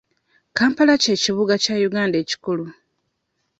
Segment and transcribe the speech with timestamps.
[0.57, 2.65] Kampala ky'ekibuga kya Uganda ekikulu.